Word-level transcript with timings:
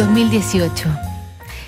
2018. 0.00 0.88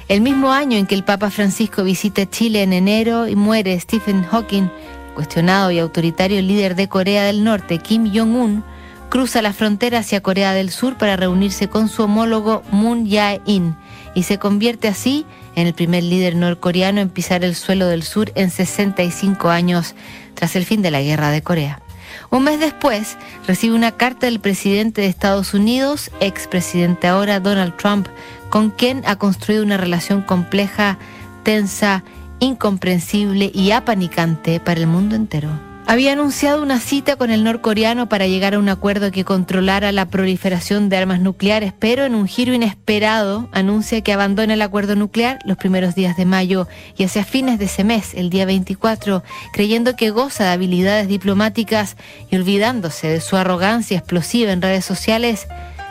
El 0.09 0.23
mismo 0.23 0.53
año 0.53 0.79
en 0.79 0.87
que 0.87 0.95
el 0.95 1.05
Papa 1.05 1.29
Francisco 1.29 1.85
visita 1.85 2.25
Chile 2.25 2.63
en 2.63 2.73
enero 2.73 3.29
y 3.29 3.37
muere 3.37 3.79
Stephen 3.79 4.25
Hawking, 4.25 4.71
cuestionado 5.15 5.71
y 5.71 5.79
autoritario 5.79 6.41
líder 6.41 6.75
de 6.75 6.89
Corea 6.89 7.25
del 7.25 7.45
Norte, 7.45 7.77
Kim 7.77 8.11
Jong-un, 8.11 8.65
cruza 9.11 9.43
la 9.43 9.53
frontera 9.53 9.99
hacia 9.99 10.23
Corea 10.23 10.55
del 10.55 10.71
Sur 10.71 10.97
para 10.97 11.17
reunirse 11.17 11.69
con 11.69 11.91
su 11.91 12.05
homólogo 12.05 12.63
Moon 12.71 13.07
Jae-in 13.07 13.77
y 14.15 14.23
se 14.23 14.39
convierte 14.39 14.89
así 14.89 15.27
en 15.55 15.67
el 15.67 15.75
primer 15.75 16.03
líder 16.03 16.35
norcoreano 16.35 17.03
en 17.03 17.11
pisar 17.11 17.45
el 17.45 17.55
suelo 17.55 17.87
del 17.87 18.03
sur 18.03 18.33
en 18.35 18.49
65 18.49 19.51
años 19.51 19.95
tras 20.33 20.57
el 20.57 20.65
fin 20.65 20.81
de 20.81 20.91
la 20.91 21.03
guerra 21.03 21.31
de 21.31 21.43
Corea. 21.43 21.83
Un 22.31 22.45
mes 22.45 22.61
después, 22.61 23.17
recibe 23.47 23.75
una 23.75 23.93
carta 23.93 24.27
del 24.27 24.41
presidente 24.41 25.01
de 25.01 25.09
Estados 25.09 25.55
Unidos, 25.55 26.11
expresidente 26.21 27.09
ahora 27.09 27.41
Donald 27.41 27.77
Trump, 27.77 28.09
con 28.51 28.71
quien 28.71 29.03
ha 29.07 29.17
construido 29.17 29.63
una 29.63 29.77
relación 29.77 30.23
compleja, 30.23 30.99
tensa, 31.43 32.05
incomprensible 32.39 33.51
y 33.55 33.71
apanicante 33.71 34.61
para 34.61 34.81
el 34.81 34.87
mundo 34.87 35.17
entero 35.17 35.72
había 35.87 36.13
anunciado 36.13 36.63
una 36.63 36.81
cita 36.81 37.17
con 37.17 37.31
el 37.31 37.45
norcoreano 37.45 38.09
para 38.09 38.27
llegar 38.27 38.55
a 38.55 38.59
un 38.59 38.69
acuerdo 38.69 39.11
que 39.11 39.25
controlara 39.25 39.93
la 39.93 40.07
proliferación 40.07 40.89
de 40.89 40.97
armas 40.97 41.21
nucleares, 41.21 41.73
pero 41.79 42.05
en 42.05 42.15
un 42.15 42.27
giro 42.27 42.55
inesperado 42.55 43.49
anuncia 43.53 44.01
que 44.01 44.13
abandona 44.13 44.55
el 44.55 44.63
acuerdo 44.63 44.97
nuclear 44.97 45.39
los 45.45 45.57
primeros 45.57 45.95
días 45.95 46.17
de 46.17 46.25
mayo 46.25 46.69
y 46.97 47.05
hacia 47.05 47.25
fines 47.25 47.59
de 47.59 47.67
ese 47.67 47.85
mes, 47.85 48.15
el 48.15 48.31
día 48.31 48.47
24, 48.47 49.23
creyendo 49.53 49.97
que 49.97 50.11
goza 50.11 50.45
de 50.45 50.51
habilidades 50.51 51.09
diplomáticas 51.09 51.97
y 52.31 52.37
olvidándose 52.37 53.09
de 53.09 53.21
su 53.21 53.37
arrogancia 53.37 53.99
explosiva 53.99 54.53
en 54.53 54.63
redes 54.63 54.85
sociales, 54.85 55.47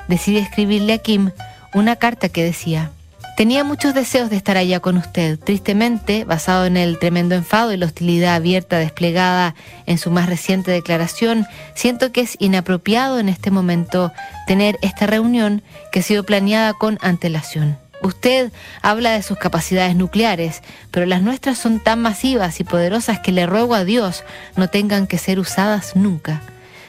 decide 0.07 0.39
escribirle 0.39 0.93
a 0.93 0.97
Kim 0.97 1.31
una 1.73 1.95
carta 1.95 2.29
que 2.29 2.43
decía, 2.43 2.91
Tenía 3.37 3.63
muchos 3.63 3.93
deseos 3.93 4.29
de 4.29 4.35
estar 4.35 4.57
allá 4.57 4.81
con 4.81 4.97
usted. 4.97 5.39
Tristemente, 5.39 6.25
basado 6.25 6.65
en 6.65 6.77
el 6.77 6.99
tremendo 6.99 7.33
enfado 7.33 7.71
y 7.73 7.77
la 7.77 7.85
hostilidad 7.85 8.35
abierta 8.35 8.77
desplegada 8.77 9.55
en 9.85 9.97
su 9.97 10.11
más 10.11 10.27
reciente 10.27 10.69
declaración, 10.69 11.47
siento 11.73 12.11
que 12.11 12.21
es 12.21 12.35
inapropiado 12.39 13.19
en 13.19 13.29
este 13.29 13.49
momento 13.49 14.11
tener 14.47 14.77
esta 14.81 15.07
reunión 15.07 15.63
que 15.91 16.01
ha 16.01 16.03
sido 16.03 16.23
planeada 16.23 16.73
con 16.73 16.99
antelación. 17.01 17.77
Usted 18.03 18.51
habla 18.81 19.11
de 19.11 19.23
sus 19.23 19.37
capacidades 19.37 19.95
nucleares, 19.95 20.61
pero 20.91 21.05
las 21.05 21.21
nuestras 21.21 21.57
son 21.57 21.79
tan 21.79 22.01
masivas 22.01 22.59
y 22.59 22.63
poderosas 22.63 23.19
que 23.19 23.31
le 23.31 23.45
ruego 23.45 23.75
a 23.75 23.85
Dios 23.85 24.23
no 24.55 24.69
tengan 24.69 25.07
que 25.07 25.17
ser 25.17 25.39
usadas 25.39 25.95
nunca. 25.95 26.41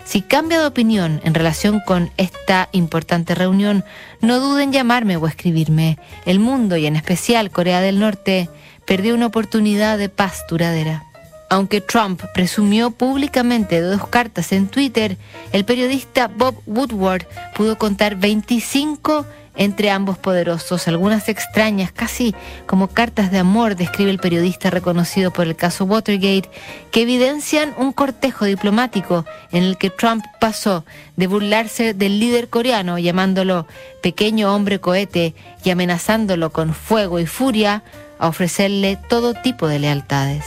Si 0.05 0.21
cambia 0.21 0.61
de 0.61 0.67
opinión 0.67 1.21
en 1.25 1.35
relación 1.35 1.81
con 1.81 2.11
esta 2.17 2.69
importante 2.73 3.35
reunión, 3.35 3.85
no 4.21 4.41
duden 4.41 4.65
en 4.65 4.73
llamarme 4.73 5.17
o 5.17 5.27
escribirme. 5.27 5.99
El 6.27 6.39
mundo, 6.39 6.77
y 6.77 6.87
en 6.87 6.97
especial 6.97 7.51
Corea 7.51 7.81
del 7.81 8.01
Norte, 8.01 8.49
perdió 8.85 9.15
una 9.15 9.27
oportunidad 9.27 9.99
de 9.99 10.09
paz 10.09 10.45
duradera. 10.49 11.05
Aunque 11.49 11.81
Trump 11.81 12.23
presumió 12.33 12.91
públicamente 12.91 13.81
de 13.81 13.87
dos 13.87 14.07
cartas 14.09 14.53
en 14.53 14.69
Twitter, 14.69 15.19
el 15.53 15.65
periodista 15.65 16.29
Bob 16.29 16.57
Woodward 16.67 17.27
pudo 17.55 17.77
contar 17.77 18.17
25 18.17 19.27
entre 19.55 19.91
ambos 19.91 20.19
poderosos, 20.19 20.89
algunas 20.89 21.29
extrañas, 21.29 21.93
casi 21.93 22.35
como 22.67 22.89
cartas 22.89 23.31
de 23.31 23.39
amor, 23.39 23.77
describe 23.77 24.11
el 24.11 24.19
periodista 24.19 24.71
reconocido 24.71 25.31
por 25.31 25.47
el 25.47 25.57
caso 25.57 25.85
Watergate, 25.85 26.51
que 26.91 27.03
evidencian 27.03 27.75
un 27.77 27.93
cortejo 27.93 28.45
diplomático 28.45 29.25
en 29.51 29.65
el 29.65 29.77
que 29.77 29.91
Trump 29.91 30.25
pasó 30.41 30.85
de 31.17 31.27
burlarse 31.27 31.95
del 31.95 32.19
líder 32.19 32.49
coreano, 32.49 32.99
llamándolo 32.99 33.67
pequeño 34.03 34.55
hombre 34.55 34.81
cohete 34.81 35.35
y 35.65 35.71
amenazándolo 35.71 36.51
con 36.51 36.75
fuego 36.75 37.19
y 37.21 37.27
furia, 37.27 37.83
a 38.19 38.29
ofrecerle 38.29 38.99
todo 39.09 39.35
tipo 39.35 39.67
de 39.67 39.81
lealtades. 39.81 40.45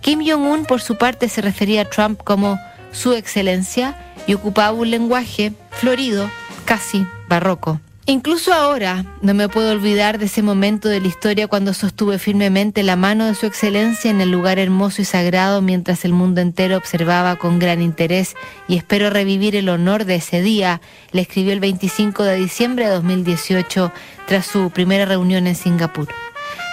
Kim 0.00 0.20
Jong-un, 0.26 0.66
por 0.66 0.82
su 0.82 0.98
parte, 0.98 1.28
se 1.28 1.40
refería 1.40 1.82
a 1.82 1.84
Trump 1.88 2.20
como 2.22 2.58
su 2.92 3.14
excelencia 3.14 3.96
y 4.26 4.34
ocupaba 4.34 4.72
un 4.72 4.90
lenguaje 4.90 5.52
florido, 5.70 6.28
casi 6.64 7.06
barroco. 7.28 7.80
Incluso 8.06 8.52
ahora 8.52 9.06
no 9.22 9.32
me 9.32 9.48
puedo 9.48 9.72
olvidar 9.72 10.18
de 10.18 10.26
ese 10.26 10.42
momento 10.42 10.90
de 10.90 11.00
la 11.00 11.08
historia 11.08 11.48
cuando 11.48 11.72
sostuve 11.72 12.18
firmemente 12.18 12.82
la 12.82 12.96
mano 12.96 13.24
de 13.24 13.34
su 13.34 13.46
excelencia 13.46 14.10
en 14.10 14.20
el 14.20 14.30
lugar 14.30 14.58
hermoso 14.58 15.00
y 15.00 15.06
sagrado 15.06 15.62
mientras 15.62 16.04
el 16.04 16.12
mundo 16.12 16.42
entero 16.42 16.76
observaba 16.76 17.36
con 17.36 17.58
gran 17.58 17.80
interés 17.80 18.34
y 18.68 18.76
espero 18.76 19.08
revivir 19.08 19.56
el 19.56 19.70
honor 19.70 20.04
de 20.04 20.16
ese 20.16 20.42
día, 20.42 20.82
le 21.12 21.22
escribió 21.22 21.54
el 21.54 21.60
25 21.60 22.24
de 22.24 22.36
diciembre 22.36 22.84
de 22.84 22.90
2018 22.90 23.90
tras 24.26 24.44
su 24.44 24.68
primera 24.68 25.06
reunión 25.06 25.46
en 25.46 25.54
Singapur. 25.54 26.08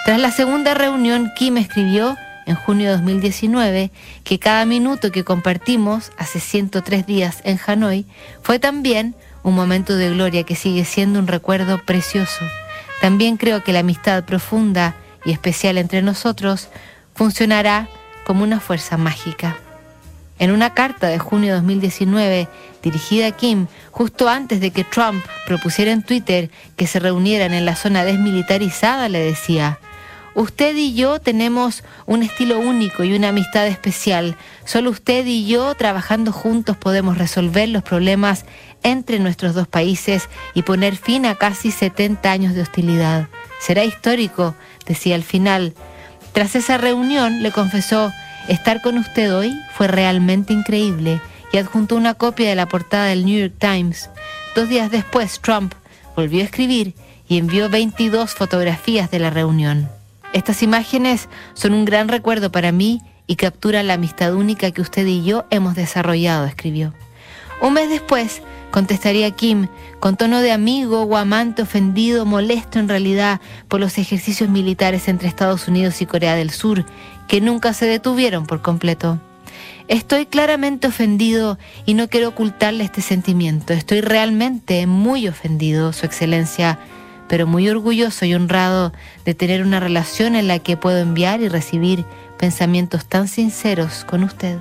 Tras 0.04 0.20
la 0.20 0.32
segunda 0.32 0.74
reunión, 0.74 1.30
Kim 1.34 1.56
escribió 1.56 2.14
en 2.44 2.56
junio 2.56 2.90
de 2.90 2.96
2019 2.96 3.90
que 4.24 4.38
cada 4.38 4.66
minuto 4.66 5.10
que 5.10 5.24
compartimos 5.24 6.12
hace 6.18 6.40
103 6.40 7.06
días 7.06 7.40
en 7.44 7.58
Hanoi 7.66 8.04
fue 8.42 8.58
también 8.58 9.14
un 9.42 9.54
momento 9.54 9.96
de 9.96 10.10
gloria 10.10 10.44
que 10.44 10.56
sigue 10.56 10.84
siendo 10.84 11.18
un 11.18 11.26
recuerdo 11.26 11.78
precioso. 11.78 12.44
También 13.00 13.36
creo 13.36 13.64
que 13.64 13.72
la 13.72 13.80
amistad 13.80 14.24
profunda 14.24 14.94
y 15.24 15.32
especial 15.32 15.78
entre 15.78 16.02
nosotros 16.02 16.68
funcionará 17.14 17.88
como 18.24 18.44
una 18.44 18.60
fuerza 18.60 18.96
mágica. 18.96 19.56
En 20.38 20.50
una 20.50 20.74
carta 20.74 21.08
de 21.08 21.18
junio 21.18 21.48
de 21.48 21.60
2019 21.60 22.48
dirigida 22.82 23.28
a 23.28 23.30
Kim, 23.32 23.66
justo 23.90 24.28
antes 24.28 24.60
de 24.60 24.70
que 24.70 24.84
Trump 24.84 25.24
propusiera 25.46 25.92
en 25.92 26.02
Twitter 26.02 26.50
que 26.76 26.86
se 26.86 26.98
reunieran 26.98 27.54
en 27.54 27.64
la 27.64 27.76
zona 27.76 28.04
desmilitarizada, 28.04 29.08
le 29.08 29.20
decía, 29.20 29.78
Usted 30.34 30.74
y 30.76 30.94
yo 30.94 31.20
tenemos 31.20 31.84
un 32.06 32.22
estilo 32.22 32.58
único 32.58 33.04
y 33.04 33.14
una 33.14 33.28
amistad 33.28 33.66
especial. 33.66 34.36
Solo 34.64 34.90
usted 34.90 35.26
y 35.26 35.46
yo 35.46 35.74
trabajando 35.74 36.32
juntos 36.32 36.76
podemos 36.76 37.18
resolver 37.18 37.68
los 37.68 37.82
problemas 37.82 38.46
entre 38.82 39.18
nuestros 39.18 39.54
dos 39.54 39.68
países 39.68 40.28
y 40.54 40.62
poner 40.62 40.96
fin 40.96 41.26
a 41.26 41.34
casi 41.34 41.70
70 41.70 42.30
años 42.30 42.54
de 42.54 42.62
hostilidad. 42.62 43.28
Será 43.60 43.84
histórico, 43.84 44.54
decía 44.86 45.16
al 45.16 45.22
final. 45.22 45.74
Tras 46.32 46.56
esa 46.56 46.78
reunión 46.78 47.42
le 47.42 47.52
confesó, 47.52 48.10
estar 48.48 48.80
con 48.80 48.96
usted 48.96 49.34
hoy 49.36 49.54
fue 49.74 49.86
realmente 49.86 50.54
increíble 50.54 51.20
y 51.52 51.58
adjuntó 51.58 51.94
una 51.96 52.14
copia 52.14 52.48
de 52.48 52.54
la 52.54 52.66
portada 52.66 53.06
del 53.06 53.26
New 53.26 53.38
York 53.38 53.54
Times. 53.58 54.08
Dos 54.56 54.70
días 54.70 54.90
después, 54.90 55.40
Trump 55.40 55.74
volvió 56.16 56.40
a 56.40 56.44
escribir 56.44 56.94
y 57.28 57.36
envió 57.36 57.68
22 57.68 58.34
fotografías 58.34 59.10
de 59.10 59.18
la 59.18 59.28
reunión. 59.28 59.90
Estas 60.32 60.62
imágenes 60.62 61.28
son 61.54 61.74
un 61.74 61.84
gran 61.84 62.08
recuerdo 62.08 62.50
para 62.50 62.72
mí 62.72 63.02
y 63.26 63.36
capturan 63.36 63.86
la 63.86 63.94
amistad 63.94 64.34
única 64.34 64.70
que 64.70 64.80
usted 64.80 65.06
y 65.06 65.22
yo 65.22 65.44
hemos 65.50 65.74
desarrollado, 65.74 66.46
escribió. 66.46 66.94
Un 67.60 67.74
mes 67.74 67.88
después, 67.90 68.42
contestaría 68.70 69.30
Kim, 69.30 69.68
con 70.00 70.16
tono 70.16 70.40
de 70.40 70.50
amigo 70.50 71.02
o 71.02 71.16
amante 71.16 71.62
ofendido, 71.62 72.24
molesto 72.24 72.78
en 72.78 72.88
realidad 72.88 73.40
por 73.68 73.78
los 73.78 73.98
ejercicios 73.98 74.48
militares 74.48 75.06
entre 75.06 75.28
Estados 75.28 75.68
Unidos 75.68 76.00
y 76.02 76.06
Corea 76.06 76.34
del 76.34 76.50
Sur, 76.50 76.84
que 77.28 77.40
nunca 77.40 77.72
se 77.74 77.86
detuvieron 77.86 78.46
por 78.46 78.62
completo. 78.62 79.20
Estoy 79.88 80.26
claramente 80.26 80.88
ofendido 80.88 81.58
y 81.84 81.94
no 81.94 82.08
quiero 82.08 82.28
ocultarle 82.28 82.84
este 82.84 83.02
sentimiento. 83.02 83.74
Estoy 83.74 84.00
realmente 84.00 84.86
muy 84.86 85.28
ofendido, 85.28 85.92
Su 85.92 86.06
Excelencia 86.06 86.78
pero 87.32 87.46
muy 87.46 87.66
orgulloso 87.70 88.26
y 88.26 88.34
honrado 88.34 88.92
de 89.24 89.32
tener 89.32 89.62
una 89.62 89.80
relación 89.80 90.36
en 90.36 90.48
la 90.48 90.58
que 90.58 90.76
puedo 90.76 90.98
enviar 90.98 91.40
y 91.40 91.48
recibir 91.48 92.04
pensamientos 92.38 93.06
tan 93.06 93.26
sinceros 93.26 94.04
con 94.04 94.22
usted. 94.22 94.58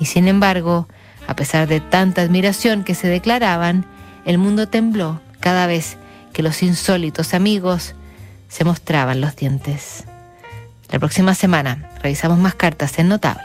Y 0.00 0.06
sin 0.06 0.26
embargo, 0.26 0.88
a 1.26 1.36
pesar 1.36 1.68
de 1.68 1.80
tanta 1.80 2.22
admiración 2.22 2.84
que 2.84 2.94
se 2.94 3.08
declaraban, 3.08 3.84
el 4.24 4.38
mundo 4.38 4.66
tembló 4.66 5.20
cada 5.40 5.66
vez 5.66 5.98
que 6.32 6.42
los 6.42 6.62
insólitos 6.62 7.34
amigos 7.34 7.94
se 8.48 8.64
mostraban 8.64 9.20
los 9.20 9.36
dientes. 9.36 10.04
La 10.90 10.98
próxima 10.98 11.34
semana 11.34 11.90
revisamos 12.02 12.38
más 12.38 12.54
cartas 12.54 12.98
en 12.98 13.08
Notable. 13.08 13.42